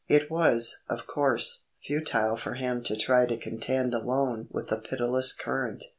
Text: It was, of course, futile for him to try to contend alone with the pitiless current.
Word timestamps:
It 0.07 0.31
was, 0.31 0.81
of 0.89 1.05
course, 1.05 1.65
futile 1.83 2.35
for 2.35 2.55
him 2.55 2.81
to 2.85 2.97
try 2.97 3.27
to 3.27 3.37
contend 3.37 3.93
alone 3.93 4.47
with 4.49 4.69
the 4.69 4.77
pitiless 4.77 5.31
current. 5.31 5.83